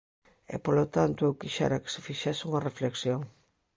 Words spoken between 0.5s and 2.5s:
E, polo tanto, eu quixera que se fixese